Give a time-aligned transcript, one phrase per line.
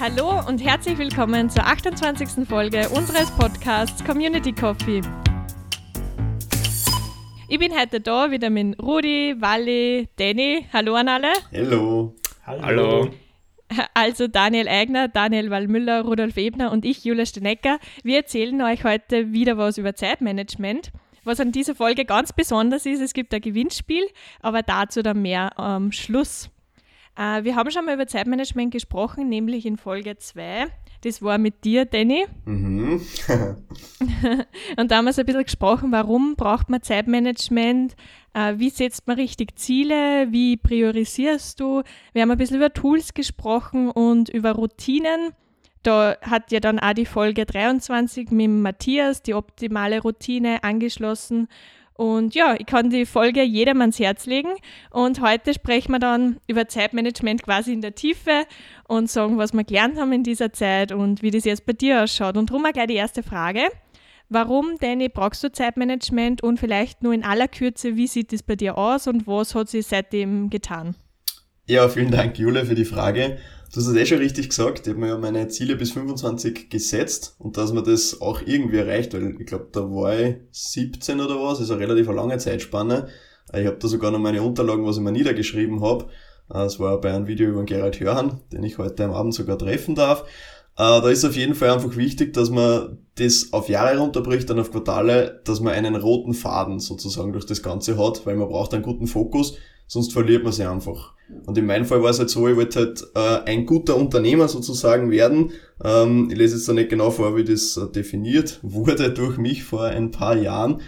[0.00, 2.48] Hallo und herzlich willkommen zur 28.
[2.48, 5.02] Folge unseres Podcasts Community Coffee.
[7.50, 10.66] Ich bin heute da wieder mit Rudi, Wally, Danny.
[10.72, 11.32] Hallo an alle.
[11.52, 12.14] Hallo.
[12.46, 13.10] Hallo.
[13.92, 17.78] Also Daniel Eigner, Daniel Wallmüller, Rudolf Ebner und ich, Julia Stenecker.
[18.02, 20.92] Wir erzählen euch heute wieder was über Zeitmanagement.
[21.24, 24.08] Was an dieser Folge ganz besonders ist, es gibt ein Gewinnspiel,
[24.40, 26.48] aber dazu dann mehr am Schluss.
[27.20, 30.68] Äh, wir haben schon mal über Zeitmanagement gesprochen, nämlich in Folge 2.
[31.02, 32.24] Das war mit dir, Danny.
[32.46, 33.02] Mhm.
[34.78, 37.94] und da haben wir so ein bisschen gesprochen, warum braucht man Zeitmanagement,
[38.32, 41.82] äh, wie setzt man richtig Ziele, wie priorisierst du.
[42.14, 45.32] Wir haben ein bisschen über Tools gesprochen und über Routinen.
[45.82, 51.48] Da hat ja dann auch die Folge 23 mit Matthias die optimale Routine angeschlossen.
[51.94, 54.50] Und ja, ich kann die Folge jedem ans Herz legen.
[54.90, 58.44] Und heute sprechen wir dann über Zeitmanagement quasi in der Tiefe
[58.88, 62.02] und sagen, was wir gelernt haben in dieser Zeit und wie das jetzt bei dir
[62.02, 62.36] ausschaut.
[62.36, 63.64] Und darum auch gleich die erste Frage.
[64.30, 68.54] Warum, Danny, brauchst du Zeitmanagement und vielleicht nur in aller Kürze, wie sieht es bei
[68.54, 70.94] dir aus und was hat sich seitdem getan?
[71.66, 73.38] Ja, vielen Dank, Jule, für die Frage.
[73.72, 76.70] Du hast es eh schon richtig gesagt, ich habe mir ja meine Ziele bis 25
[76.70, 81.20] gesetzt und dass man das auch irgendwie erreicht, weil ich glaube, da war ich 17
[81.20, 83.06] oder was, ist eine relativ lange Zeitspanne.
[83.52, 86.06] Ich habe da sogar noch meine Unterlagen, was ich mir niedergeschrieben habe.
[86.52, 89.94] Es war bei einem Video über Gerald Hörhan, den ich heute am Abend sogar treffen
[89.94, 90.22] darf.
[90.76, 94.58] Äh, da ist auf jeden Fall einfach wichtig, dass man das auf Jahre runterbricht, dann
[94.58, 98.74] auf Quartale, dass man einen roten Faden sozusagen durch das Ganze hat, weil man braucht
[98.74, 99.58] einen guten Fokus,
[99.90, 101.14] sonst verliert man sie einfach.
[101.46, 104.46] Und in meinem Fall war es halt so, ich wollte halt äh, ein guter Unternehmer
[104.46, 105.50] sozusagen werden.
[105.84, 109.64] Ähm, ich lese jetzt da nicht genau vor, wie das äh, definiert wurde durch mich
[109.64, 110.80] vor ein paar Jahren.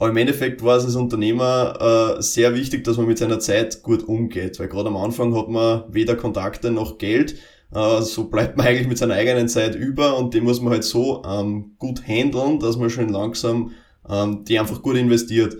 [0.00, 3.84] Aber im Endeffekt war es als Unternehmer äh, sehr wichtig, dass man mit seiner Zeit
[3.84, 7.36] gut umgeht, weil gerade am Anfang hat man weder Kontakte noch Geld.
[7.72, 10.84] Äh, so bleibt man eigentlich mit seiner eigenen Zeit über und die muss man halt
[10.84, 13.70] so ähm, gut handeln, dass man schön langsam
[14.08, 15.56] ähm, die einfach gut investiert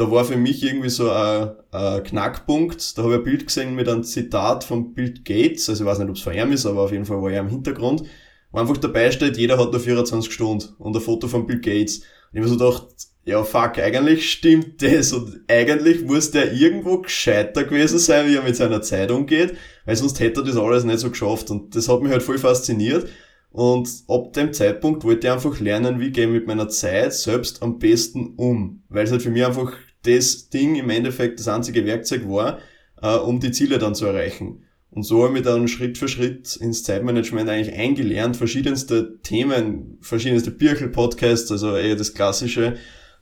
[0.00, 2.96] da war für mich irgendwie so ein, ein Knackpunkt.
[2.96, 5.68] Da habe ich ein Bild gesehen mit einem Zitat von Bill Gates.
[5.68, 7.40] Also ich weiß nicht, ob es von ihm ist, aber auf jeden Fall war er
[7.40, 8.04] im Hintergrund.
[8.50, 11.98] Wo einfach dabei steht, jeder hat nur 24 Stunden und ein Foto von Bill Gates.
[11.98, 12.86] Und ich habe so gedacht,
[13.24, 18.42] ja fuck, eigentlich stimmt das und eigentlich muss der irgendwo gescheiter gewesen sein, wie er
[18.42, 21.88] mit seiner Zeit umgeht, weil sonst hätte er das alles nicht so geschafft und das
[21.88, 23.08] hat mich halt voll fasziniert
[23.50, 27.62] und ab dem Zeitpunkt wollte ich einfach lernen, wie gehe ich mit meiner Zeit selbst
[27.62, 29.72] am besten um, weil es halt für mich einfach
[30.02, 32.58] das Ding im Endeffekt das einzige Werkzeug war,
[33.02, 34.64] äh, um die Ziele dann zu erreichen.
[34.90, 40.50] Und so habe ich dann Schritt für Schritt ins Zeitmanagement eigentlich eingelernt, verschiedenste Themen, verschiedenste
[40.50, 42.76] Birchel-Podcasts, also eher das Klassische,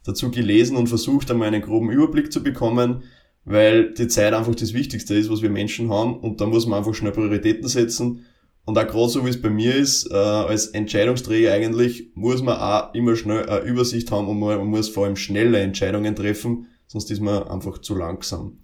[0.04, 3.02] dazu gelesen und versucht einmal einen groben Überblick zu bekommen,
[3.44, 6.78] weil die Zeit einfach das Wichtigste ist, was wir Menschen haben und da muss man
[6.78, 8.24] einfach schnell Prioritäten setzen.
[8.68, 12.58] Und auch gerade so wie es bei mir ist, äh, als Entscheidungsträger eigentlich, muss man
[12.58, 17.10] auch immer schnell eine Übersicht haben und man muss vor allem schnelle Entscheidungen treffen, sonst
[17.10, 18.58] ist man einfach zu langsam.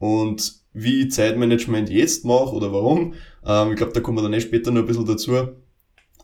[0.00, 3.14] Und wie ich Zeitmanagement jetzt mache oder warum,
[3.46, 5.36] ähm, ich glaube, da kommen wir dann eh später noch ein bisschen dazu.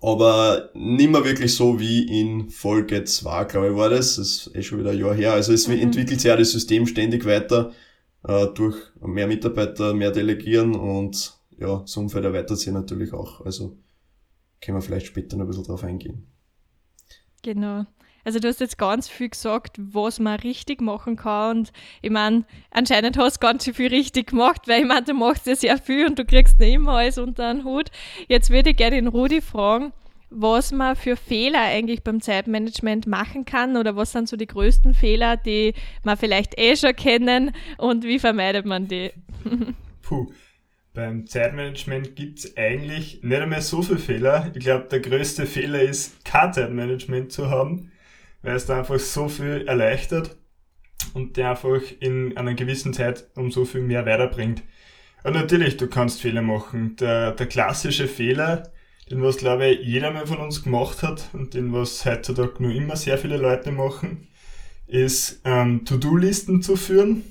[0.00, 4.16] Aber nicht mehr wirklich so wie in Folge 2, glaube ich, war das.
[4.16, 5.34] Das ist eh schon wieder ein Jahr her.
[5.34, 5.78] Also es mhm.
[5.78, 7.70] entwickelt sich ja das System ständig weiter
[8.26, 13.40] äh, durch mehr Mitarbeiter, mehr Delegieren und ja, das Umfeld erweitert sich natürlich auch.
[13.44, 13.78] Also
[14.60, 16.26] können wir vielleicht später noch ein bisschen drauf eingehen.
[17.42, 17.86] Genau.
[18.24, 21.58] Also du hast jetzt ganz viel gesagt, was man richtig machen kann.
[21.58, 25.46] Und ich meine, anscheinend hast du ganz viel richtig gemacht, weil ich meine, du machst
[25.46, 27.90] ja sehr viel und du kriegst nicht immer alles unter den Hut.
[28.28, 29.92] Jetzt würde ich gerne den Rudi fragen,
[30.30, 34.94] was man für Fehler eigentlich beim Zeitmanagement machen kann oder was sind so die größten
[34.94, 35.74] Fehler, die
[36.04, 39.10] man vielleicht eh schon kennen und wie vermeidet man die?
[40.02, 40.28] Puh.
[40.94, 44.50] Beim Zeitmanagement gibt's eigentlich nicht einmal so viele Fehler.
[44.54, 47.92] Ich glaube, der größte Fehler ist, kein Zeitmanagement zu haben
[48.42, 50.36] weil es da einfach so viel erleichtert
[51.14, 54.62] und der einfach in einer gewissen Zeit um so viel mehr weiterbringt.
[55.24, 56.96] Und natürlich, du kannst Fehler machen.
[56.96, 58.72] Der, der klassische Fehler,
[59.10, 62.72] den was glaube ich jeder mal von uns gemacht hat und den was heutzutage nur
[62.72, 64.28] immer sehr viele Leute machen,
[64.88, 67.24] ist ähm, To-Do-Listen zu führen.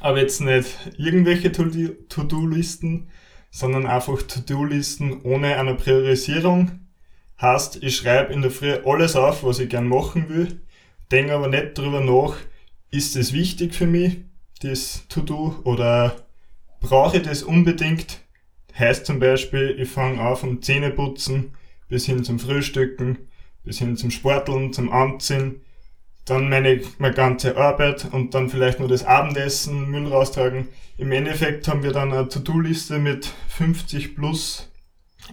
[0.00, 3.08] Aber jetzt nicht irgendwelche To-Do-Listen,
[3.50, 6.88] sondern einfach To-Do-Listen ohne eine Priorisierung
[7.40, 10.60] Heißt, ich schreibe in der Früh alles auf, was ich gern machen will,
[11.12, 12.36] denke aber nicht drüber nach,
[12.90, 14.18] ist es wichtig für mich,
[14.60, 16.16] das To-Do, oder
[16.80, 18.22] brauche ich das unbedingt?
[18.76, 21.52] Heißt zum Beispiel, ich fange auf um Zähneputzen
[21.88, 23.18] bis hin zum Frühstücken,
[23.62, 25.60] bis hin zum Sporteln, zum Anziehen,
[26.30, 30.68] dann meine, meine ganze Arbeit und dann vielleicht nur das Abendessen, Müll raustragen.
[30.96, 34.70] Im Endeffekt haben wir dann eine To-Do-Liste mit 50 plus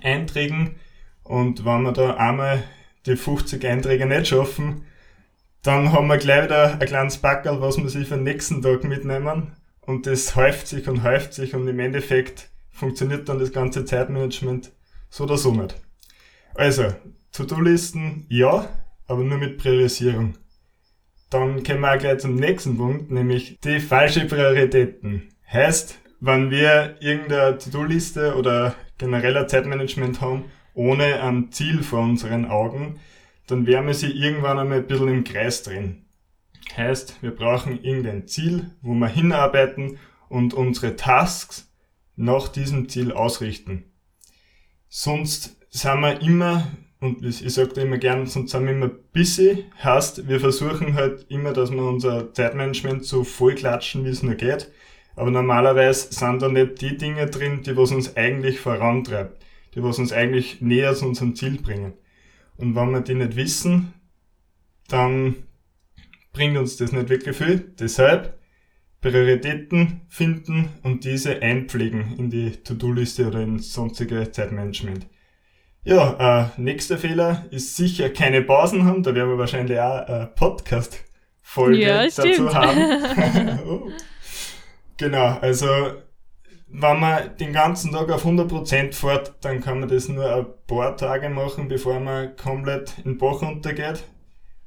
[0.04, 0.76] Einträgen
[1.24, 2.64] und wenn wir da einmal
[3.06, 4.86] die 50 Einträge nicht schaffen,
[5.64, 8.84] dann haben wir gleich wieder ein kleines Backerl, was wir sich für den nächsten Tag
[8.84, 9.54] mitnehmen.
[9.82, 14.72] Und das häuft sich und häuft sich und im Endeffekt funktioniert dann das ganze Zeitmanagement
[15.10, 15.76] so oder so nicht.
[16.54, 16.94] Also,
[17.32, 18.70] To-Do-Listen ja,
[19.08, 20.36] aber nur mit Priorisierung.
[21.30, 25.30] Dann kommen wir auch gleich zum nächsten Punkt, nämlich die falsche Prioritäten.
[25.52, 33.00] Heißt, wenn wir irgendeine To-Do-Liste oder genereller Zeitmanagement haben, ohne ein Ziel vor unseren Augen,
[33.48, 36.06] dann werden wir sie irgendwann einmal ein bisschen im Kreis drehen.
[36.76, 39.98] Heißt, wir brauchen irgendein Ziel, wo wir hinarbeiten
[40.30, 41.72] und unsere Tasks
[42.16, 43.86] nach diesem Ziel ausrichten.
[44.90, 46.68] Sonst sind wir immer,
[47.00, 49.66] und ich sage da immer gern, sonst sind wir immer busy.
[49.84, 54.36] Heißt, wir versuchen halt immer, dass wir unser Zeitmanagement so voll klatschen, wie es nur
[54.36, 54.72] geht.
[55.16, 59.44] Aber normalerweise sind da nicht die Dinge drin, die was uns eigentlich vorantreibt,
[59.76, 61.94] die was uns eigentlich näher zu unserem Ziel bringen.
[62.58, 63.94] Und wenn wir die nicht wissen,
[64.88, 65.36] dann
[66.34, 67.60] bringt uns das nicht wirklich viel.
[67.80, 68.38] Deshalb
[69.02, 75.06] Prioritäten finden und diese einpflegen in die To-Do-Liste oder in sonstige Zeitmanagement.
[75.86, 79.04] Ja, äh, nächster Fehler ist sicher keine Pausen haben.
[79.04, 83.60] Da werden wir wahrscheinlich auch eine Podcast-Folge ja, dazu haben.
[83.68, 83.92] oh.
[84.98, 85.68] Genau, also
[86.68, 90.98] wenn man den ganzen Tag auf 100% fährt, dann kann man das nur ein paar
[90.98, 94.04] Tage machen, bevor man komplett in den Bach runtergeht.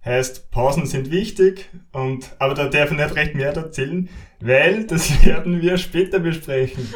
[0.05, 5.25] Heißt, Pausen sind wichtig, und, aber da darf ich nicht recht mehr erzählen, weil das
[5.27, 6.95] werden wir später besprechen.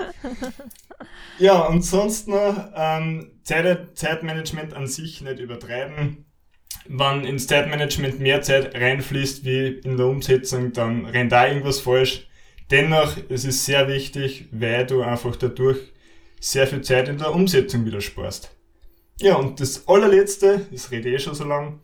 [1.39, 6.25] Ja, und sonst noch ähm, Zeit, Zeitmanagement an sich nicht übertreiben.
[6.87, 12.29] Wenn ins Zeitmanagement mehr Zeit reinfließt wie in der Umsetzung, dann rennt da irgendwas falsch.
[12.71, 15.79] Dennoch, es ist sehr wichtig, weil du einfach dadurch
[16.41, 18.57] sehr viel Zeit in der Umsetzung wieder sparst.
[19.21, 21.81] Ja, und das allerletzte, das rede ich eh schon so lang,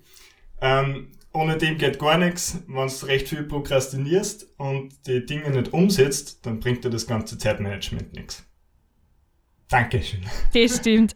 [0.60, 2.58] ähm, ohne dem geht gar nichts.
[2.66, 7.38] Wenn du recht viel prokrastinierst und die Dinge nicht umsetzt, dann bringt dir das ganze
[7.38, 8.47] Zeitmanagement nichts.
[9.68, 10.20] Dankeschön.
[10.54, 11.14] Das stimmt.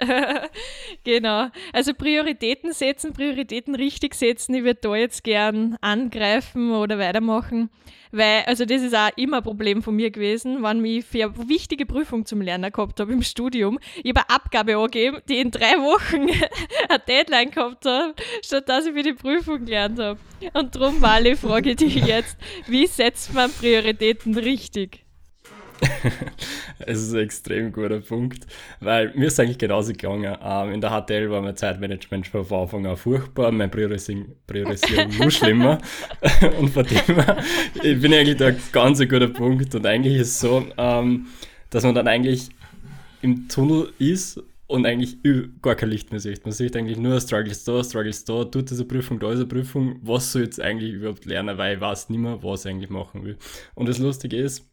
[1.05, 1.49] genau.
[1.73, 4.55] Also Prioritäten setzen, Prioritäten richtig setzen.
[4.55, 7.71] Ich würde da jetzt gern angreifen oder weitermachen.
[8.11, 11.49] Weil, also das ist auch immer ein Problem von mir gewesen, wenn ich für eine
[11.49, 13.79] wichtige Prüfung zum Lernen gehabt habe im Studium.
[14.05, 16.29] Ich habe eine Abgabe angegeben, die in drei Wochen
[16.91, 18.15] eine Deadline gehabt habe,
[18.45, 20.21] statt dass ich für die Prüfung gelernt habe.
[20.53, 25.02] Und darum, Wally, frage dich jetzt, wie setzt man Prioritäten richtig?
[26.81, 28.47] es ist ein extrem guter Punkt,
[28.81, 30.37] weil mir ist eigentlich genauso gegangen.
[30.43, 35.17] Ähm, in der HTL war mein Zeitmanagement schon von Anfang an furchtbar, mein Priorisierung, Priorisierung
[35.19, 35.79] nur schlimmer.
[36.59, 37.37] und von dem her,
[37.83, 39.75] ich bin eigentlich da ganz ein guter Punkt.
[39.75, 41.27] Und eigentlich ist es so, ähm,
[41.71, 42.51] dass man dann eigentlich
[43.23, 45.19] im Tunnel ist und eigentlich
[45.61, 46.45] gar kein Licht mehr sieht.
[46.45, 49.97] Man sieht eigentlich nur Struggles da, Struggles da, tut diese Prüfung, da ist eine Prüfung,
[50.03, 52.91] was soll ich jetzt eigentlich überhaupt lernen, weil ich weiß nicht mehr, was ich eigentlich
[52.91, 53.37] machen will.
[53.75, 54.72] Und das Lustige ist,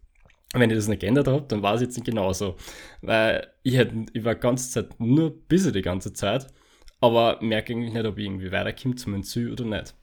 [0.54, 2.56] wenn ich das nicht geändert habe, dann war es jetzt nicht genauso.
[3.02, 6.48] Weil ich, hätte, ich war die ganze Zeit nur busy die ganze Zeit,
[7.02, 9.96] aber merke eigentlich nicht, ob ich irgendwie weiterkomme zu meinem Ziel oder nicht.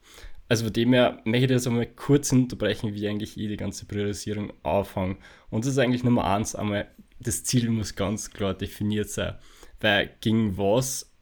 [0.48, 3.86] Also von dem her möchte ich jetzt einmal kurz unterbrechen, wie eigentlich ich die ganze
[3.86, 5.16] Priorisierung auffange.
[5.50, 6.88] Und das ist eigentlich Nummer eins, einmal
[7.18, 9.34] das Ziel muss ganz klar definiert sein.
[9.80, 11.12] Weil gegen was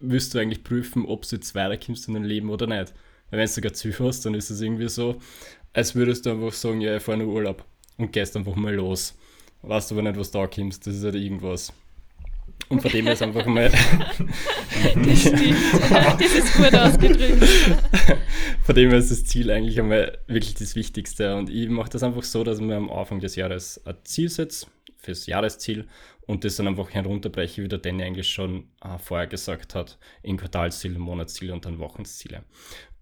[0.00, 2.92] willst du eigentlich prüfen, ob du jetzt weiterkommst in deinem Leben oder nicht?
[3.30, 5.16] Weil wenn du sogar Ziel hast, dann ist es irgendwie so,
[5.72, 7.64] als würdest du einfach sagen, ja, ich fahre nur Urlaub
[7.96, 9.16] und gehst einfach mal los.
[9.62, 11.72] Weißt aber nicht, was da kommst, das ist halt irgendwas.
[12.68, 13.70] Und von dem ist einfach mal.
[13.70, 15.56] das stimmt.
[16.18, 17.44] Das ist gut ausgedrückt.
[18.62, 21.36] von dem ist das Ziel eigentlich einmal wirklich das Wichtigste.
[21.36, 24.28] Und ich mache das einfach so, dass ich mir am Anfang des Jahres ein Ziel
[24.28, 24.66] setze,
[24.98, 25.86] fürs Jahresziel,
[26.26, 30.38] und das dann einfach herunterbreche, wie der Danny eigentlich schon äh, vorher gesagt hat, in
[30.38, 32.44] Quartalsziele, Monatsziele und dann Wochenziele.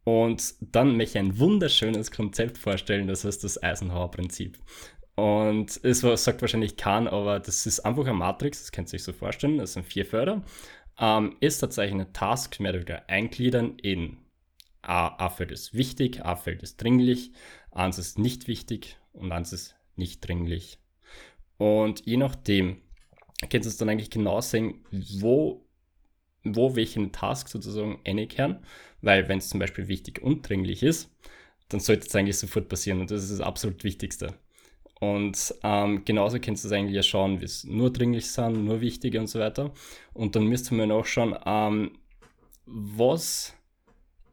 [0.05, 4.59] Und dann möchte ich ein wunderschönes Konzept vorstellen, das heißt das Eisenhower-Prinzip.
[5.15, 9.05] Und es sagt wahrscheinlich kein, aber das ist einfach eine Matrix, das könnt ihr euch
[9.05, 10.43] so vorstellen, das sind vier Förder.
[10.99, 14.19] Ähm, ist tatsächlich eine Task mehr oder weniger eingliedern in
[14.83, 17.33] A, A-Feld ist wichtig, A-Feld ist dringlich,
[17.71, 20.79] eins ist nicht wichtig und eins ist nicht dringlich.
[21.57, 22.83] Und je nachdem
[23.43, 25.69] könnt ihr es dann eigentlich genau sehen, wo,
[26.43, 28.65] wo welchen Task sozusagen einkehren
[29.03, 31.11] weil wenn es zum Beispiel wichtig und dringlich ist,
[31.69, 34.35] dann sollte es eigentlich sofort passieren und das ist das absolut Wichtigste.
[35.01, 38.81] Und ähm, genauso kannst du es eigentlich ja schauen, wie es nur dringlich sind, nur
[38.81, 39.73] wichtige und so weiter.
[40.15, 41.99] Und dann müsste man auch schauen, ähm,
[42.67, 43.55] was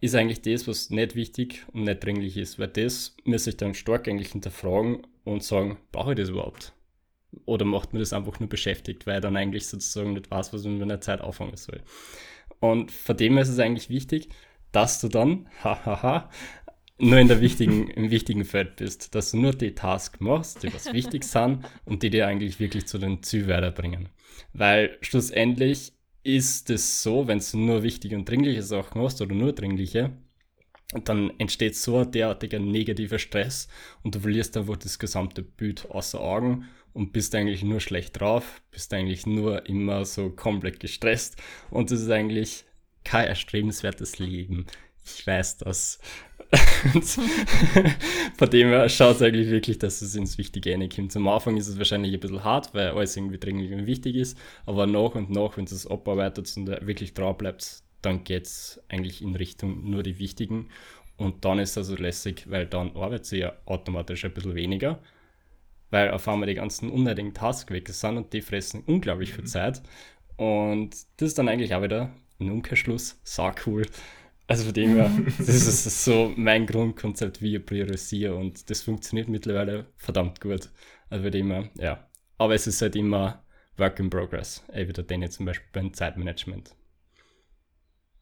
[0.02, 2.60] ist eigentlich das, was nicht wichtig und nicht dringlich ist.
[2.60, 6.74] Weil das müsste ich dann stark eigentlich hinterfragen und sagen, brauche ich das überhaupt?
[7.46, 10.74] Oder macht man das einfach nur beschäftigt, weil dann eigentlich sozusagen nicht weiß, was man
[10.74, 11.82] mit einer Zeit auffangen soll.
[12.60, 14.30] Und von dem ist es eigentlich wichtig,
[14.72, 16.30] dass du dann, hahaha,
[17.00, 20.74] nur in der wichtigen, im wichtigen Feld bist, dass du nur die Tasks machst, die
[20.74, 24.10] was wichtig sind und die dir eigentlich wirklich zu den Ziel weiterbringen.
[24.54, 29.54] Weil schlussendlich ist es so, wenn du nur wichtige und dringliche Sachen machst oder nur
[29.54, 30.12] dringliche,
[31.06, 33.68] dann entsteht so ein derartiger negativer Stress
[34.04, 38.62] und du verlierst einfach das gesamte Bild außer Augen und bist eigentlich nur schlecht drauf,
[38.72, 41.38] bist eigentlich nur immer so komplett gestresst
[41.70, 42.66] und das ist eigentlich
[43.04, 44.66] kein erstrebenswertes Leben.
[45.06, 46.00] Ich weiß das.
[48.38, 51.12] Von dem her schaut es eigentlich wirklich, dass es ins Wichtige reinkommt.
[51.12, 54.38] Zum Anfang ist es wahrscheinlich ein bisschen hart, weil alles irgendwie dringlich und wichtig ist,
[54.66, 59.22] aber nach und nach, wenn es abarbeitet und wirklich drauf bleibt, dann geht es eigentlich
[59.22, 60.70] in Richtung nur die wichtigen.
[61.18, 65.00] Und dann ist das also lässig, weil dann arbeitet sie ja automatisch ein bisschen weniger,
[65.92, 69.48] weil auf einmal die ganzen unnötigen Tasks weg sind und die fressen unglaublich viel mhm.
[69.48, 69.82] Zeit.
[70.38, 73.86] Und das ist dann eigentlich auch wieder ein Umkehrschluss, so cool.
[74.48, 79.30] Also von dem her, das ist so mein Grundkonzept, wie ich priorisiere und das funktioniert
[79.30, 80.70] mittlerweile verdammt gut.
[81.10, 82.08] Also von dem her, ja.
[82.38, 83.44] Aber es ist halt immer
[83.78, 86.76] Work in Progress, wie der Danny zum Beispiel beim Zeitmanagement.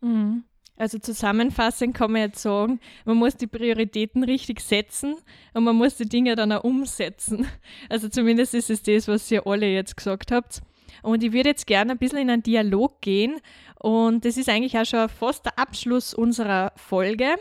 [0.01, 0.43] Mhm.
[0.75, 5.15] Also zusammenfassend kann man jetzt sagen, man muss die Prioritäten richtig setzen
[5.53, 7.47] und man muss die Dinge dann auch umsetzen.
[7.89, 10.62] Also zumindest ist es das, was ihr alle jetzt gesagt habt.
[11.07, 13.39] Und ich würde jetzt gerne ein bisschen in einen Dialog gehen.
[13.79, 17.35] Und das ist eigentlich auch schon fast der Abschluss unserer Folge.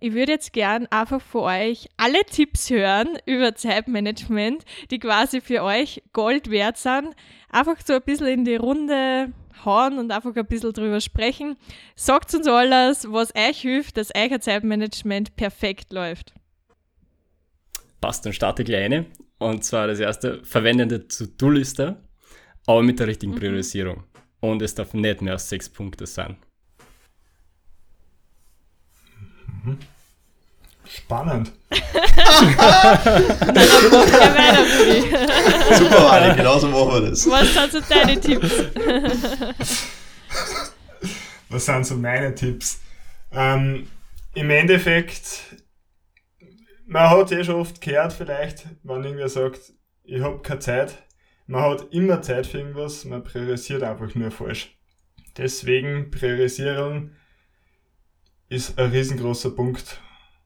[0.00, 5.62] Ich würde jetzt gern einfach für euch alle Tipps hören über Zeitmanagement, die quasi für
[5.62, 7.14] euch Gold wert sind.
[7.50, 9.32] Einfach so ein bisschen in die Runde
[9.64, 11.56] hauen und einfach ein bisschen drüber sprechen.
[11.94, 16.34] Sagt uns alles, was euch hilft, dass euer Zeitmanagement perfekt läuft.
[18.00, 19.06] Passt, dann starte gleich eine.
[19.38, 22.03] Und zwar das erste, verwendende To-Do-Liste
[22.66, 23.38] aber mit der richtigen mhm.
[23.38, 23.96] Priorisierung.
[23.96, 24.02] Mhm.
[24.40, 26.36] Und es darf nicht mehr als sechs Punkte sein.
[29.64, 29.78] Mhm.
[30.86, 31.52] Spannend.
[35.78, 37.28] Super, Wally, genauso machen wir das.
[37.28, 38.52] Was sind so deine Tipps?
[41.48, 42.80] Was sind so meine Tipps?
[43.32, 43.88] Ähm,
[44.34, 45.56] Im Endeffekt,
[46.86, 49.72] man hat eh schon oft gehört, vielleicht, wenn irgendwer sagt,
[50.04, 50.94] ich habe keine Zeit,
[51.46, 54.76] man hat immer Zeit für irgendwas, man priorisiert einfach nur falsch.
[55.36, 57.10] Deswegen Priorisierung
[58.48, 60.00] ist ein riesengroßer Punkt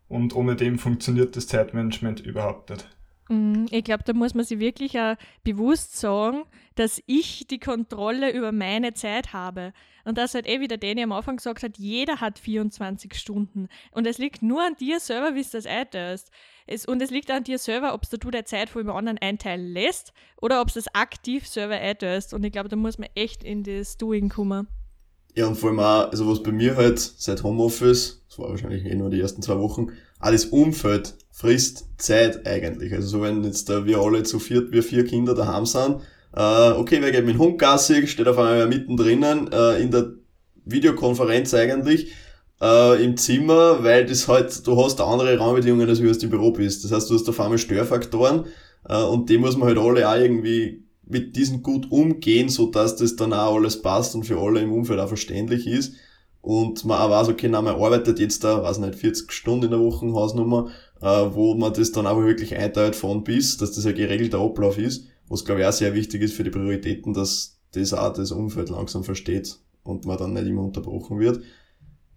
[0.09, 2.89] und ohne dem funktioniert das Zeitmanagement überhaupt nicht.
[3.29, 6.45] Mhm, ich glaube, da muss man sich wirklich auch bewusst sagen,
[6.75, 9.73] dass ich die Kontrolle über meine Zeit habe.
[10.05, 13.69] Und das halt eh, wie der Danny am Anfang gesagt hat, jeder hat 24 Stunden.
[13.93, 16.31] Und es liegt nur an dir selber, wie du das einteilst.
[16.67, 19.73] Es, und es liegt an dir selber, ob du deine Zeit von jemand anderen einteilen
[19.73, 22.33] lässt oder ob du es aktiv selber einteilst.
[22.33, 24.69] Und ich glaube, da muss man echt in das Doing kommen.
[25.35, 28.87] Ja, und vor allem auch, also was bei mir halt seit Homeoffice, das war wahrscheinlich
[28.87, 32.93] eh nur die ersten zwei Wochen, alles Umfeld frisst Zeit eigentlich.
[32.93, 36.01] Also so wenn jetzt da wir alle zu viert, wir vier Kinder daheim sind,
[36.35, 39.23] äh, okay, wer geht mit dem Hund Gassi, steht auf einmal mittendrin
[39.53, 40.13] äh, in der
[40.65, 42.13] Videokonferenz eigentlich
[42.61, 46.53] äh, im Zimmer, weil das halt, du hast andere Rahmenbedingungen, als wie du im Büro
[46.53, 46.85] bist.
[46.85, 48.47] Das heißt, du hast auf einmal Störfaktoren
[48.89, 52.97] äh, und die muss man halt alle auch irgendwie mit diesen gut umgehen, so dass
[52.97, 55.95] das dann auch alles passt und für alle im Umfeld auch verständlich ist.
[56.49, 59.71] Und man auch weiß, okay, na, man arbeitet jetzt da, weiß nicht, 40 Stunden in
[59.71, 60.71] der Woche, Hausnummer,
[61.03, 64.79] äh, wo man das dann aber wirklich einteilt von bis, dass das ein geregelter Ablauf
[64.79, 68.33] ist, was glaube ich auch sehr wichtig ist für die Prioritäten, dass das auch das
[68.33, 71.43] Umfeld langsam versteht und man dann nicht immer unterbrochen wird.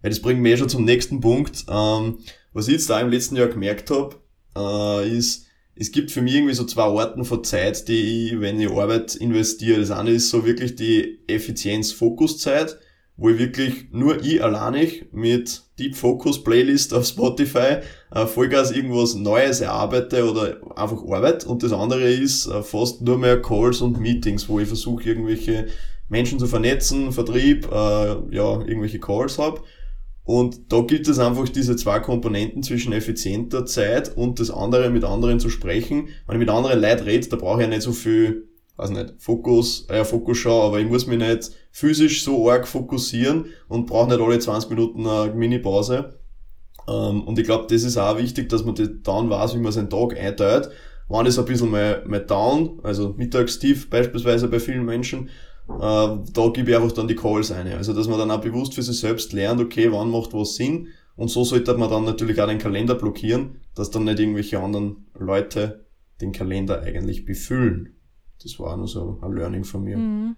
[0.02, 1.66] Ja, das bringt mich eh schon zum nächsten Punkt.
[1.68, 2.20] Ähm,
[2.54, 4.16] was ich jetzt da im letzten Jahr gemerkt habe,
[4.56, 8.58] äh, ist, es gibt für mich irgendwie so zwei Arten von Zeit, die ich, wenn
[8.58, 9.80] ich Arbeit investiere.
[9.80, 12.78] Das eine ist so wirklich die Effizienz-Fokus-Zeit,
[13.22, 17.76] wo ich wirklich nur ich alleinig mit Deep Focus Playlist auf Spotify
[18.10, 21.48] äh, Vollgas irgendwas Neues erarbeite oder einfach arbeite.
[21.48, 25.68] Und das andere ist äh, fast nur mehr Calls und Meetings, wo ich versuche irgendwelche
[26.08, 29.60] Menschen zu vernetzen, Vertrieb, äh, ja, irgendwelche Calls habe.
[30.24, 35.04] Und da gibt es einfach diese zwei Komponenten zwischen effizienter Zeit und das andere mit
[35.04, 36.08] anderen zu sprechen.
[36.26, 38.48] Wenn ich mit anderen Leuten rede, da brauche ich ja nicht so viel,
[38.82, 43.46] weiß nicht, Fokus, äh, Fokus schauen, aber ich muss mich nicht physisch so arg fokussieren
[43.68, 46.18] und brauche nicht alle 20 Minuten eine Mini-Pause.
[46.88, 49.90] Ähm, und ich glaube, das ist auch wichtig, dass man dann weiß, wie man seinen
[49.90, 50.70] Tag einteilt.
[51.08, 55.28] Wann ist ein bisschen mehr, mehr down, also mittagstief beispielsweise bei vielen Menschen,
[55.68, 57.68] äh, da gebe ich einfach dann die Calls ein.
[57.72, 60.88] Also dass man dann auch bewusst für sich selbst lernt, okay, wann macht was Sinn.
[61.14, 65.06] Und so sollte man dann natürlich auch den Kalender blockieren, dass dann nicht irgendwelche anderen
[65.18, 65.84] Leute
[66.20, 67.96] den Kalender eigentlich befüllen.
[68.44, 69.96] Das war auch noch so ein Learning von mir.
[69.96, 70.36] Mhm.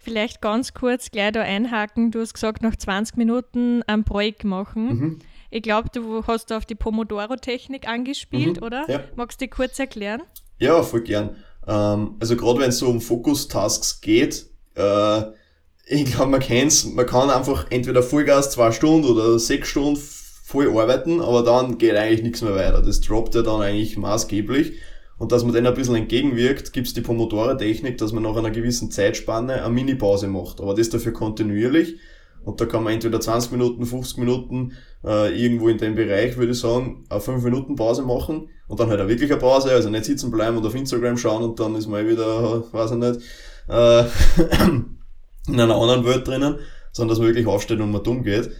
[0.00, 2.10] Vielleicht ganz kurz gleich da einhaken.
[2.10, 4.86] Du hast gesagt, nach 20 Minuten ein Break machen.
[4.86, 5.18] Mhm.
[5.50, 8.84] Ich glaube, du hast auf die Pomodoro-Technik angespielt, Mhm, oder?
[8.90, 9.00] ja.
[9.16, 10.22] Magst du die kurz erklären?
[10.58, 11.36] Ja, voll gern.
[11.66, 15.22] Ähm, also gerade wenn es so um Fokus-Tasks geht, äh,
[15.86, 20.68] ich glaube, man kennt's, man kann einfach entweder Vollgas zwei Stunden oder sechs Stunden voll
[20.78, 22.82] arbeiten, aber dann geht eigentlich nichts mehr weiter.
[22.82, 24.74] Das droppt ja dann eigentlich maßgeblich.
[25.18, 28.90] Und dass man denen ein bisschen entgegenwirkt, gibt's die Pomodoro-Technik, dass man nach einer gewissen
[28.90, 30.60] Zeitspanne eine Mini-Pause macht.
[30.60, 31.96] Aber das dafür kontinuierlich.
[32.44, 36.52] Und da kann man entweder 20 Minuten, 50 Minuten äh, irgendwo in dem Bereich, würde
[36.52, 40.04] ich sagen, eine 5 Minuten Pause machen und dann halt eine wirkliche Pause, also nicht
[40.04, 43.20] sitzen bleiben und auf Instagram schauen und dann ist man eh wieder, weiß ich nicht,
[43.68, 44.04] äh,
[45.48, 46.58] in einer anderen Welt drinnen,
[46.92, 48.50] sondern dass man wirklich aufsteht und man dumm geht.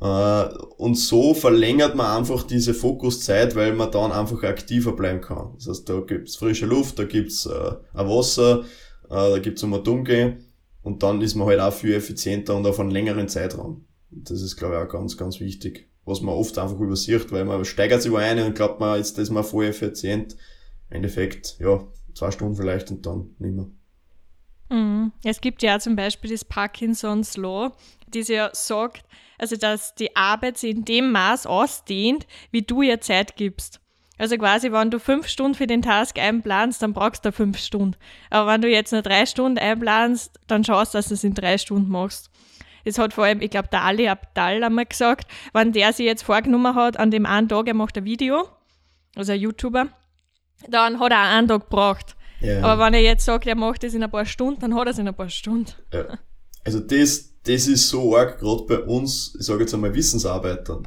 [0.00, 0.44] Äh,
[0.78, 5.52] und so verlängert man einfach diese Fokuszeit, weil man dann einfach aktiver bleiben kann.
[5.56, 8.64] Das heißt, da gibt's frische Luft, da gibt's äh, ein Wasser,
[9.04, 10.44] äh, da gibt's um dumm gehen
[10.82, 13.84] und dann ist man halt auch viel effizienter und auf einen längeren Zeitraum.
[14.10, 17.64] Das ist, glaube ich, auch ganz, ganz wichtig, was man oft einfach übersieht, weil man
[17.64, 20.36] steigert sich über eine und glaubt man, jetzt ist man voll effizient.
[20.88, 23.66] Im Endeffekt, ja, zwei Stunden vielleicht und dann nicht mehr.
[24.70, 25.12] Mhm.
[25.24, 27.72] Es gibt ja zum Beispiel das Parkinson's Law,
[28.08, 29.04] das ja sagt,
[29.38, 33.80] also dass die Arbeit sich in dem Maß ausdehnt, wie du ihr Zeit gibst.
[34.16, 37.96] Also quasi, wenn du fünf Stunden für den Task einplanst, dann brauchst du fünf Stunden.
[38.28, 41.56] Aber wenn du jetzt nur drei Stunden einplanst, dann schaust, dass du es in drei
[41.56, 42.30] Stunden machst.
[42.84, 46.22] Das hat vor allem, ich glaube, der Ali Abdal einmal gesagt, wenn der sich jetzt
[46.22, 48.46] vorgenommen hat, an dem einen Tag, er macht ein Video,
[49.16, 49.88] also ein YouTuber,
[50.68, 52.14] dann hat er einen Tag gebraucht.
[52.40, 52.62] Ja.
[52.62, 54.92] Aber wenn er jetzt sagt, er macht das in ein paar Stunden, dann hat er
[54.92, 55.72] es in ein paar Stunden.
[55.92, 56.18] Ja.
[56.64, 60.86] Also das, das ist so arg, gerade bei uns, ich sage jetzt einmal Wissensarbeitern.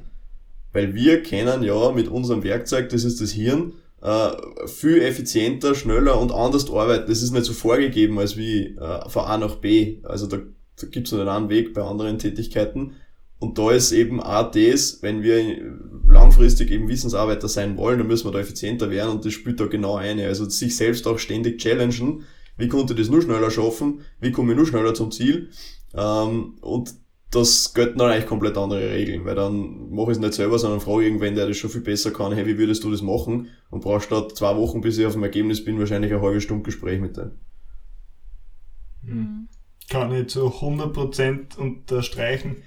[0.72, 4.32] Weil wir kennen ja mit unserem Werkzeug, das ist das Hirn, äh,
[4.68, 7.10] viel effizienter, schneller und anders arbeiten.
[7.10, 10.00] Das ist nicht so vorgegeben als wie äh, von A nach B.
[10.04, 10.38] Also da,
[10.80, 12.94] da gibt es einen Weg bei anderen Tätigkeiten.
[13.40, 15.38] Und da ist eben auch das, wenn wir
[16.14, 19.66] langfristig eben Wissensarbeiter sein wollen, dann müssen wir da effizienter werden und das spielt da
[19.66, 20.28] genau eine.
[20.28, 22.24] Also sich selbst auch ständig challengen.
[22.58, 24.02] Wie konnte ich das nur schneller schaffen?
[24.20, 25.50] Wie komme ich nur schneller zum Ziel?
[25.96, 26.94] Ähm, und
[27.32, 30.82] das gelten dann eigentlich komplett andere Regeln, weil dann mache ich es nicht selber, sondern
[30.82, 33.48] frage irgendwen, der das schon viel besser kann, hey, wie würdest du das machen?
[33.72, 36.64] Und brauchst statt zwei Wochen, bis ich auf dem Ergebnis bin, wahrscheinlich eine halbe Stunde
[36.64, 37.32] Gespräch mit dem.
[39.06, 39.48] Hm.
[39.90, 42.58] Kann ich zu 100% unterstreichen.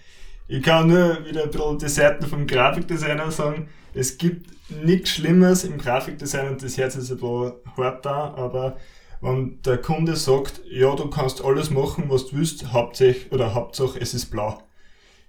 [0.49, 3.69] Ich kann nur wieder ein bisschen die Seiten vom Grafikdesigner sagen.
[3.95, 8.77] Es gibt nichts Schlimmes im Grafikdesign und das Herz ist ein bisschen hart da, aber
[9.21, 13.99] wenn der Kunde sagt, ja, du kannst alles machen, was du willst, hauptsächlich, oder Hauptsache
[14.01, 14.63] es ist blau.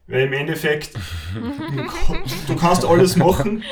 [0.06, 0.92] Weil im Endeffekt,
[2.48, 3.64] du kannst alles machen,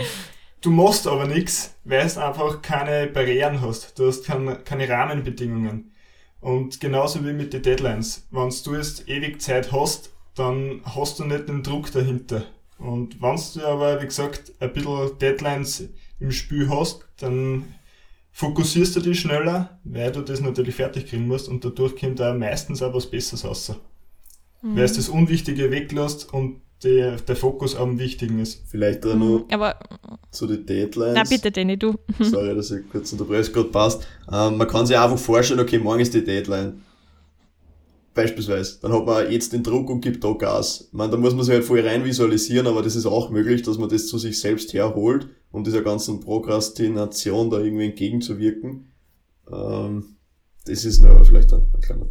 [0.61, 3.99] du machst aber nichts, weil du einfach keine Barrieren hast.
[3.99, 5.91] Du hast keine, keine Rahmenbedingungen.
[6.41, 8.27] Und genauso wie mit den Deadlines.
[8.31, 12.43] Wenn du jetzt ewig Zeit hast, dann hast du nicht den Druck dahinter.
[12.77, 17.63] Und wenn du aber, wie gesagt, ein bisschen Deadlines im Spiel hast, dann
[18.31, 22.33] fokussierst du dich schneller, weil du das natürlich fertig kriegen musst und dadurch kommt da
[22.33, 23.73] meistens auch was Besseres raus.
[24.61, 24.75] Mhm.
[24.75, 28.61] Weil es das Unwichtige weglässt und der, der Fokus am Wichtigen ist.
[28.67, 29.79] Vielleicht auch noch Aber,
[30.31, 31.13] zu den Deadlines.
[31.15, 31.95] na bitte, Danny, du.
[32.19, 34.05] Sorry, dass ich kurz unterbreche, gerade passt.
[34.29, 36.81] Ähm, man kann sich einfach vorstellen, okay, morgen ist die Deadline.
[38.15, 38.79] Beispielsweise.
[38.81, 40.87] Dann hat man jetzt den Druck und gibt da Gas.
[40.93, 43.77] Meine, da muss man sich halt voll rein visualisieren, aber das ist auch möglich, dass
[43.77, 48.91] man das zu sich selbst herholt, um dieser ganzen Prokrastination da irgendwie entgegenzuwirken.
[49.51, 50.15] Ähm,
[50.65, 52.05] das ist noch vielleicht ein, ein kleiner.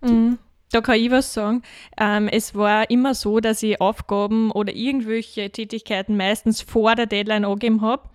[0.00, 0.38] Mhm.
[0.70, 1.62] Da kann ich was sagen.
[2.00, 7.44] Ähm, es war immer so, dass ich Aufgaben oder irgendwelche Tätigkeiten meistens vor der Deadline
[7.44, 8.08] angegeben habe.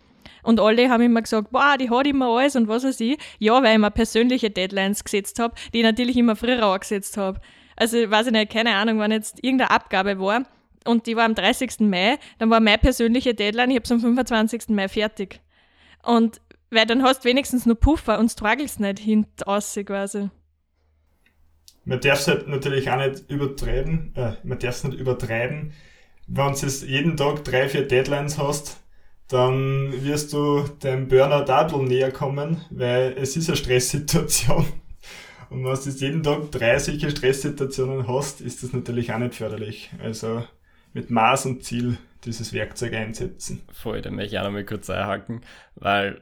[0.44, 3.18] Und alle haben immer gesagt, boah, die hat immer alles und was weiß ich.
[3.40, 7.40] Ja, weil ich mir persönliche Deadlines gesetzt habe, die ich natürlich immer früher angesetzt habe.
[7.76, 10.44] Also, weiß ich nicht, keine Ahnung, wenn jetzt irgendeine Abgabe war
[10.86, 11.82] und die war am 30.
[11.82, 14.70] Mai, dann war meine persönliche Deadline, ich habe es am 25.
[14.70, 15.42] Mai fertig.
[16.04, 19.44] Und weil dann hast du wenigstens nur Puffer und struggles nicht hinten
[19.86, 20.30] quasi.
[21.86, 25.72] Man darf es halt natürlich auch nicht übertreiben, äh, man darf es nicht übertreiben.
[26.28, 28.78] Wenn du jetzt jeden Tag drei, vier Deadlines hast,
[29.28, 34.66] dann wirst du deinem Burnout auch näher kommen, weil es ist eine Stresssituation.
[35.50, 39.36] Und wenn du jetzt jeden Tag drei solche Stresssituationen hast, ist das natürlich auch nicht
[39.36, 39.92] förderlich.
[40.00, 40.44] Also
[40.94, 43.62] mit Maß und Ziel dieses Werkzeug einsetzen.
[43.72, 45.42] Voll, da möchte ich auch noch mal kurz einhaken,
[45.76, 46.22] weil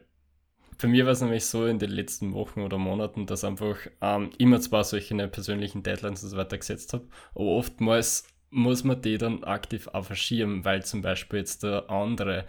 [0.81, 4.31] bei mir war es nämlich so in den letzten Wochen oder Monaten, dass einfach ähm,
[4.37, 9.17] immer zwar solche persönlichen Deadlines und so weiter gesetzt habe, aber oftmals muss man die
[9.17, 12.45] dann aktiv auch verschieben, weil zum Beispiel jetzt der andere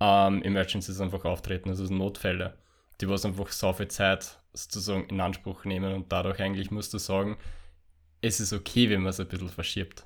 [0.00, 2.56] ähm, Emergencies einfach auftreten, also Notfälle.
[3.00, 6.98] die was einfach so viel Zeit sozusagen in Anspruch nehmen und dadurch eigentlich musst du
[6.98, 7.36] sagen,
[8.20, 10.04] es ist okay, wenn man es ein bisschen verschiebt.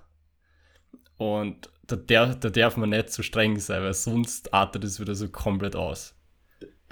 [1.17, 5.15] Und da, der, da darf man nicht zu streng sein, weil sonst artet es wieder
[5.15, 6.15] so komplett aus.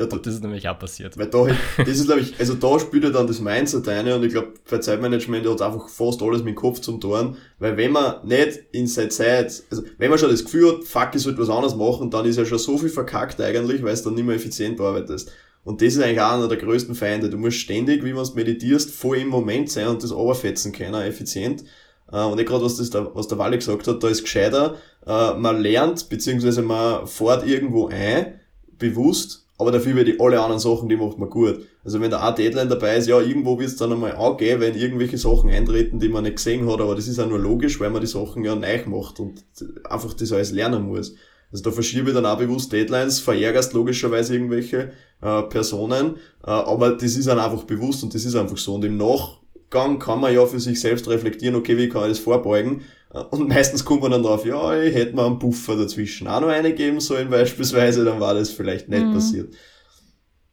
[0.01, 1.19] Ja, da, das ist nämlich auch passiert.
[1.19, 4.25] Weil da, das ist, glaube ich, also da spielt ja dann das Mindset eine und
[4.25, 7.93] ich glaube, bei Zeitmanagement hat einfach fast alles mit dem Kopf zum Tun, weil wenn
[7.93, 11.39] man nicht in seiner Zeit, also wenn man schon das Gefühl hat, fuck, ich sollte
[11.39, 14.25] was anderes machen, dann ist ja schon so viel verkackt eigentlich, weil es dann nicht
[14.25, 15.31] mehr effizient arbeitest.
[15.65, 17.29] Und das ist eigentlich auch einer der größten Feinde.
[17.29, 20.95] Du musst ständig, wie man es meditierst, voll im Moment sein und das overfetzen können,
[21.03, 21.65] effizient.
[22.11, 24.77] Äh, und ich gerade, was, das der, was der Wally gesagt hat, da ist gescheiter,
[25.07, 28.41] äh, man lernt, beziehungsweise man fährt irgendwo ein,
[28.79, 31.61] bewusst, aber dafür wird die alle anderen Sachen, die macht man gut.
[31.85, 34.75] Also wenn da auch Deadline dabei ist, ja, irgendwo wird es dann einmal angehen, wenn
[34.75, 37.91] irgendwelche Sachen eintreten, die man nicht gesehen hat, aber das ist auch nur logisch, weil
[37.91, 39.45] man die Sachen ja neu macht und
[39.89, 41.15] einfach das alles lernen muss.
[41.53, 46.93] Also da verschiebe ich dann auch bewusst Deadlines, verärgerst logischerweise irgendwelche äh, Personen, äh, aber
[46.93, 48.77] das ist dann einfach bewusst und das ist einfach so.
[48.77, 52.19] Und im Nachgang kann man ja für sich selbst reflektieren, okay, wie kann ich das
[52.21, 52.81] vorbeugen?
[53.13, 56.41] Äh, und meistens kommt man dann drauf, ja, ich hätte mal einen Buffer dazwischen auch
[56.41, 59.15] noch eine geben sollen beispielsweise, dann war das vielleicht nicht mhm.
[59.15, 59.55] passiert.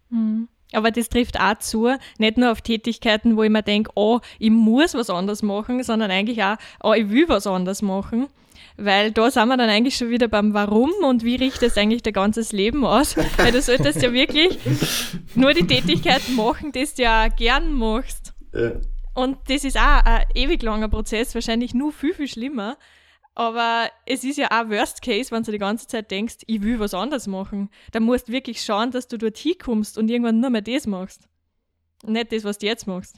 [0.09, 0.47] Mhm.
[0.73, 4.51] Aber das trifft auch zu, nicht nur auf Tätigkeiten, wo ich mir denke, oh, ich
[4.51, 8.27] muss was anderes machen, sondern eigentlich auch, oh, ich will was anderes machen.
[8.75, 12.13] Weil da sind wir dann eigentlich schon wieder beim Warum und wie richtet eigentlich dein
[12.13, 13.15] ganzes Leben aus.
[13.37, 14.59] Weil du solltest ja wirklich
[15.33, 18.33] nur die Tätigkeiten machen, die du ja gern machst.
[18.53, 18.73] Ja.
[19.17, 22.77] Und das ist auch ein ewig langer Prozess, wahrscheinlich nur viel, viel schlimmer.
[23.33, 26.79] Aber es ist ja auch Worst Case, wenn du die ganze Zeit denkst, ich will
[26.79, 27.71] was anderes machen.
[27.91, 31.27] Da musst du wirklich schauen, dass du dort hinkommst und irgendwann nur mehr das machst.
[32.05, 33.15] Nicht das, was du jetzt machst.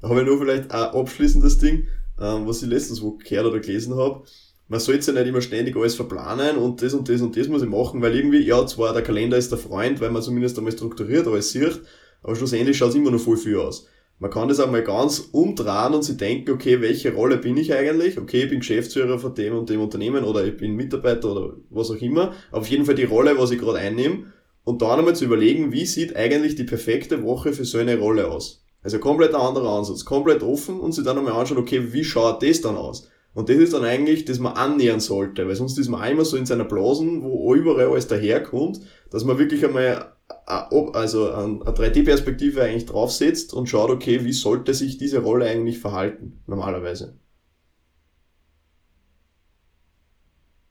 [0.00, 1.88] Da habe ich nur vielleicht ein abschließendes Ding,
[2.20, 4.22] ähm, was ich letztens wo gehört oder gelesen habe.
[4.68, 7.62] Man sollte ja nicht immer ständig alles verplanen und das und das und das muss
[7.62, 10.72] ich machen, weil irgendwie, ja, zwar der Kalender ist der Freund, weil man zumindest einmal
[10.72, 11.80] strukturiert alles sieht,
[12.22, 13.86] aber schlussendlich schaut es immer noch voll viel aus.
[14.18, 18.18] Man kann das einmal ganz umdrehen und sich denken, okay, welche Rolle bin ich eigentlich?
[18.18, 21.90] Okay, ich bin Geschäftsführer von dem und dem Unternehmen oder ich bin Mitarbeiter oder was
[21.90, 22.34] auch immer.
[22.52, 24.24] Auf jeden Fall die Rolle, was ich gerade einnehme.
[24.62, 28.30] Und dann einmal zu überlegen, wie sieht eigentlich die perfekte Woche für so eine Rolle
[28.30, 28.62] aus?
[28.82, 32.42] Also komplett ein anderer Ansatz, komplett offen und sich dann einmal anschauen, okay, wie schaut
[32.42, 33.08] das dann aus?
[33.32, 36.36] Und das ist dann eigentlich, das man annähern sollte, weil sonst ist man einmal so
[36.36, 38.80] in seiner Blasen, wo überall alles daherkommt,
[39.10, 40.12] dass man wirklich einmal
[40.46, 46.42] also eine 3D-Perspektive eigentlich draufsetzt und schaut, okay, wie sollte sich diese Rolle eigentlich verhalten,
[46.46, 47.18] normalerweise.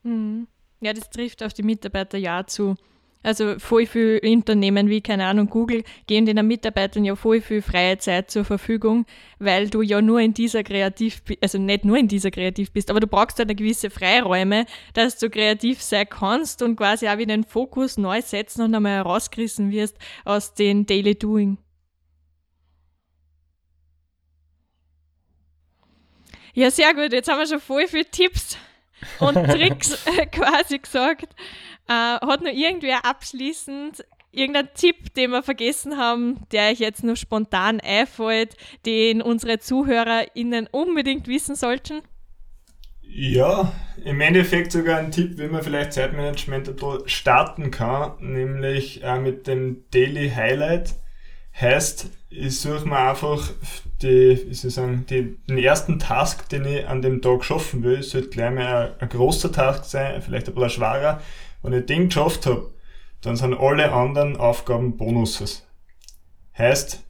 [0.03, 0.47] Hm.
[0.81, 2.75] Ja, das trifft auf die Mitarbeiter ja zu.
[3.21, 7.97] Also voll viele Unternehmen wie, keine Ahnung, Google geben den Mitarbeitern ja voll viel freie
[7.97, 9.05] Zeit zur Verfügung,
[9.39, 13.01] weil du ja nur in dieser kreativ, also nicht nur in dieser kreativ bist, aber
[13.01, 17.35] du brauchst halt eine gewisse Freiräume, dass du kreativ sein kannst und quasi auch wieder
[17.35, 21.57] den Fokus neu setzen und einmal herausgerissen wirst aus den Daily Doing.
[26.53, 27.11] Ja, sehr gut.
[27.11, 28.57] Jetzt haben wir schon voll viele Tipps
[29.19, 29.97] und Tricks
[30.31, 31.35] quasi gesagt.
[31.89, 37.15] Äh, hat nur irgendwer abschließend irgendein Tipp, den wir vergessen haben, der euch jetzt nur
[37.15, 42.01] spontan einfällt, den unsere ZuhörerInnen unbedingt wissen sollten?
[43.01, 43.73] Ja,
[44.05, 46.75] im Endeffekt sogar ein Tipp, wie man vielleicht Zeitmanagement
[47.05, 50.93] starten kann, nämlich äh, mit dem Daily Highlight.
[51.59, 53.49] Heißt, ich suche mir einfach
[54.03, 58.03] die, wie soll sagen, die, den ersten Task, den ich an dem Tag schaffen will,
[58.03, 61.19] sollte gleich mal ein, ein großer Task sein, vielleicht ein bisschen schwerer,
[61.61, 62.71] wenn ich den geschafft habe,
[63.21, 65.65] dann sind alle anderen Aufgaben Bonuses.
[66.57, 67.03] Heißt,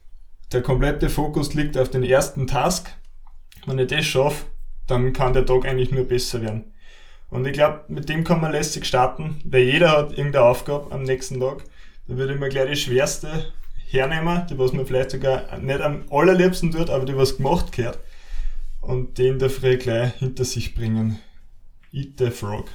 [0.52, 2.90] der komplette Fokus liegt auf den ersten Task.
[3.66, 4.46] Wenn ich das schaffe,
[4.86, 6.72] dann kann der Tag eigentlich nur besser werden.
[7.30, 11.04] Und ich glaube, mit dem kann man lässig starten, weil jeder hat irgendeine Aufgabe am
[11.04, 11.64] nächsten Tag.
[12.08, 13.52] Da würde ich mir gleich die schwerste
[13.88, 18.00] hernehmen, die was man vielleicht sogar nicht am allerliebsten tut, aber die was gemacht gehört.
[18.80, 21.18] Und den der Früh gleich hinter sich bringen.
[21.92, 22.66] Eat the Frog.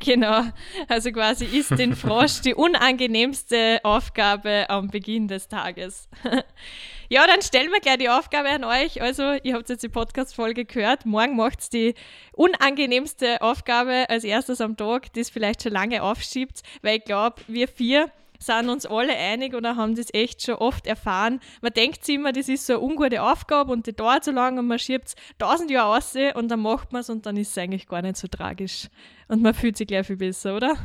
[0.00, 0.42] Genau.
[0.88, 6.08] Also quasi ist den Frosch die unangenehmste Aufgabe am Beginn des Tages.
[7.08, 9.02] ja, dann stellen wir gleich die Aufgabe an euch.
[9.02, 11.06] Also, ihr habt jetzt die Podcast-Folge gehört.
[11.06, 11.94] Morgen macht es die
[12.32, 17.68] unangenehmste Aufgabe als erstes am Tag, das vielleicht schon lange aufschiebt, weil ich glaube, wir
[17.68, 21.40] vier sind uns alle einig oder haben das echt schon oft erfahren.
[21.62, 24.60] Man denkt sich immer, das ist so eine ungute Aufgabe und die dauert so lange
[24.60, 27.50] und man schiebt es tausend Jahre aus und dann macht man es und dann ist
[27.50, 28.88] es eigentlich gar nicht so tragisch.
[29.28, 30.76] Und man fühlt sich gleich viel besser, oder?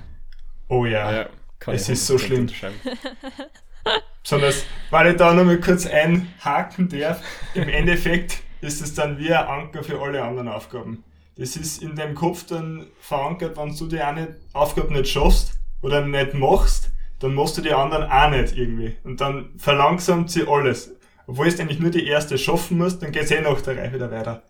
[0.67, 1.29] Oh ja, ja
[1.67, 2.49] es ist so schlimm.
[4.23, 7.21] Besonders, weil ich da nochmal kurz einhaken darf,
[7.53, 11.03] im Endeffekt ist es dann wie ein Anker für alle anderen Aufgaben.
[11.37, 16.05] Das ist in deinem Kopf dann verankert, wenn du die eine Aufgabe nicht schaffst oder
[16.05, 16.90] nicht machst,
[17.21, 18.97] dann machst du die anderen auch nicht irgendwie.
[19.03, 20.91] Und dann verlangsamt sie alles.
[21.27, 24.11] Obwohl du eigentlich nur die erste schaffen musst, dann geht's eh nach der Reihe wieder
[24.11, 24.43] weiter.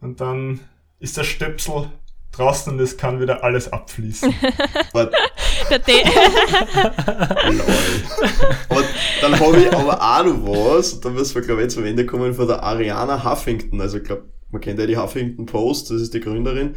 [0.00, 0.60] Und dann
[1.00, 1.90] ist der Stöpsel
[2.32, 4.32] draußen und es kann wieder alles abfließen.
[4.92, 5.10] Aber,
[5.70, 6.02] Der De
[8.68, 8.84] aber
[9.20, 12.34] dann habe ich aber auch noch was, da müssen wir glaube ich zum Ende kommen,
[12.34, 13.80] von der Ariana Huffington.
[13.80, 16.74] Also ich glaube, man kennt ja die Huffington Post, das ist die Gründerin.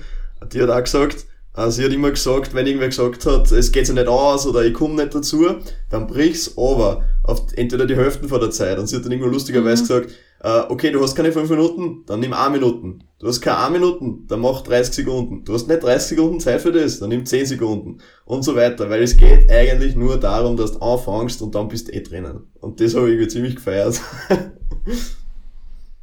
[0.54, 1.26] Die hat auch gesagt,
[1.70, 4.74] sie hat immer gesagt, wenn irgendwer gesagt hat, es geht sich nicht aus oder ich
[4.74, 5.46] komme nicht dazu,
[5.90, 8.78] dann brich's aber auf entweder die Hälfte von der Zeit.
[8.78, 12.20] Und sie hat dann irgendwo lustigerweise gesagt, äh, okay, du hast keine 5 Minuten, dann
[12.20, 13.04] nimm 1 Minuten.
[13.20, 15.44] Du hast keine 1 Minuten, dann mach 30 Sekunden.
[15.46, 17.98] Du hast nicht 30 Sekunden Zeit für das, dann nimm 10 Sekunden.
[18.26, 18.90] Und so weiter.
[18.92, 22.44] Weil es geht eigentlich nur darum, dass du anfängst und dann bist du eh drinnen.
[22.62, 24.00] Und das habe ich irgendwie ziemlich gefeiert.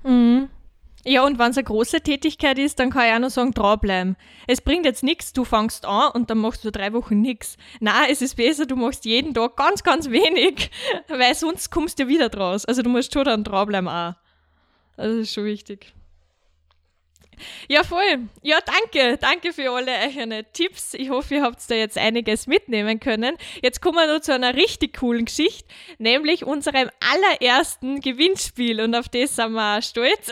[0.06, 0.50] Mhm.
[1.06, 4.16] Ja, und wenn es eine große Tätigkeit ist, dann kann ich auch noch sagen, dranbleiben.
[4.46, 7.58] Es bringt jetzt nichts, du fängst an und dann machst du drei Wochen nichts.
[7.80, 10.70] Na, es ist besser, du machst jeden Tag ganz, ganz wenig,
[11.08, 12.64] weil sonst kommst du wieder draus.
[12.64, 14.14] Also du musst schon dann dranbleiben auch.
[14.96, 15.92] Also das ist schon wichtig.
[17.68, 18.28] Ja, voll.
[18.42, 19.18] Ja, danke.
[19.18, 20.94] Danke für alle eure Tipps.
[20.94, 23.36] Ich hoffe, ihr habt da jetzt einiges mitnehmen können.
[23.62, 25.66] Jetzt kommen wir noch zu einer richtig coolen Geschichte,
[25.98, 28.80] nämlich unserem allerersten Gewinnspiel.
[28.80, 30.30] Und auf das sind wir stolz.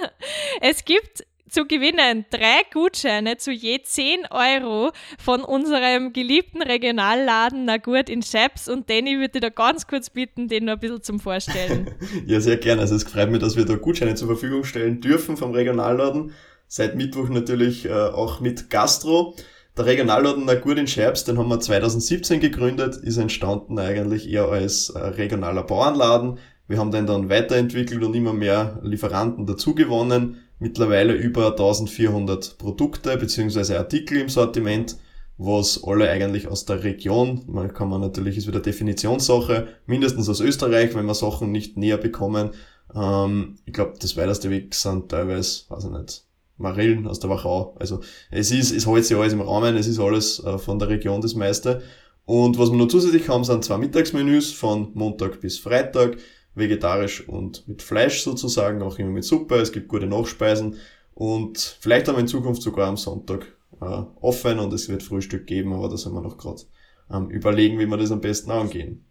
[0.60, 7.76] es gibt zu gewinnen drei Gutscheine zu je 10 Euro von unserem geliebten Regionalladen Na
[7.76, 8.68] gut in Scheps.
[8.68, 11.90] Und Danny würde da ganz kurz bitten, den noch ein bisschen zum Vorstellen.
[12.26, 12.80] ja, sehr gerne.
[12.80, 16.32] Also es freut mich, dass wir da Gutscheine zur Verfügung stellen dürfen vom Regionalladen.
[16.68, 19.36] Seit Mittwoch natürlich äh, auch mit Gastro.
[19.76, 24.48] Der Regionalladen Na gut in Scheibs, den haben wir 2017 gegründet, ist entstanden eigentlich eher
[24.48, 26.38] als äh, regionaler Bauernladen.
[26.66, 30.38] Wir haben den dann weiterentwickelt und immer mehr Lieferanten dazu gewonnen.
[30.62, 33.74] Mittlerweile über 1400 Produkte bzw.
[33.74, 34.96] Artikel im Sortiment,
[35.36, 40.38] was alle eigentlich aus der Region, man kann man natürlich, ist wieder Definitionssache, mindestens aus
[40.38, 42.50] Österreich, wenn wir Sachen nicht näher bekommen.
[42.94, 46.24] Ähm, ich glaube, das weiteste Weg sind teilweise, weiß ich nicht,
[46.58, 47.74] Marillen aus der Wachau.
[47.80, 47.98] Also
[48.30, 51.20] es ist, es hält sich alles im Rahmen, es ist alles äh, von der Region
[51.20, 51.82] das meiste.
[52.24, 56.18] Und was wir noch zusätzlich haben, sind zwei Mittagsmenüs von Montag bis Freitag,
[56.54, 60.76] vegetarisch und mit Fleisch sozusagen, auch immer mit Suppe, es gibt gute Nachspeisen
[61.14, 65.46] und vielleicht haben wir in Zukunft sogar am Sonntag äh, offen und es wird Frühstück
[65.46, 66.62] geben, aber da sind wir noch gerade
[67.10, 69.04] ähm, überlegen, wie wir das am besten angehen.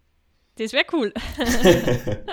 [0.58, 1.14] Das wäre cool.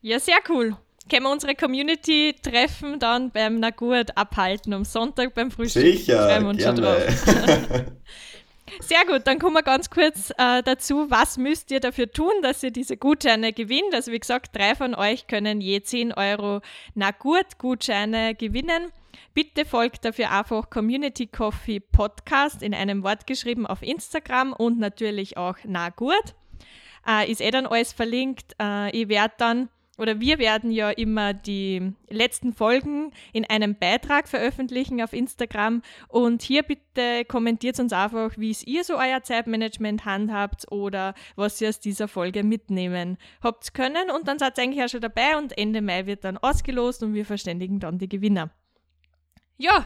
[0.00, 0.76] ja, sehr cool.
[1.10, 5.82] Können wir unsere Community treffen, dann beim Nagut abhalten am Sonntag beim Frühstück?
[5.82, 7.96] Sicher, uns schon gerne.
[8.78, 12.62] Sehr gut, dann kommen wir ganz kurz äh, dazu, was müsst ihr dafür tun, dass
[12.62, 13.94] ihr diese Gutscheine gewinnt.
[13.94, 16.60] Also wie gesagt, drei von euch können je 10 Euro
[16.94, 18.92] Nagurt-Gutscheine gewinnen.
[19.34, 25.36] Bitte folgt dafür einfach Community Coffee Podcast in einem Wort geschrieben auf Instagram und natürlich
[25.36, 26.34] auch Nagurt.
[27.06, 28.54] Äh, ist eh dann alles verlinkt.
[28.60, 29.68] Äh, ich werde dann
[30.00, 35.82] oder wir werden ja immer die letzten Folgen in einem Beitrag veröffentlichen auf Instagram.
[36.08, 41.60] Und hier bitte kommentiert uns einfach, wie es ihr so euer Zeitmanagement handhabt oder was
[41.60, 44.10] ihr aus dieser Folge mitnehmen habt können.
[44.10, 47.12] Und dann seid ihr eigentlich auch schon dabei und Ende Mai wird dann ausgelost und
[47.12, 48.50] wir verständigen dann die Gewinner.
[49.60, 49.84] Ja,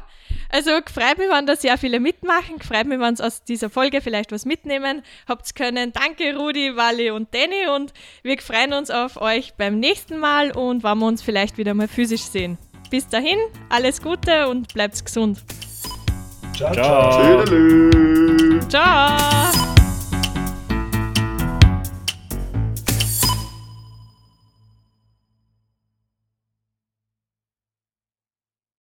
[0.50, 2.60] also freut mich, wenn da sehr viele mitmachen.
[2.60, 5.92] Freut mich, wenn sie aus dieser Folge vielleicht was mitnehmen habt können.
[5.92, 10.84] Danke Rudi, Wally und Danny und wir freuen uns auf euch beim nächsten Mal und
[10.84, 12.56] wenn wir uns vielleicht wieder mal physisch sehen.
[12.88, 15.40] Bis dahin, alles Gute und bleibt gesund.
[16.56, 17.44] Ciao, Ciao.
[18.68, 19.63] Ciao!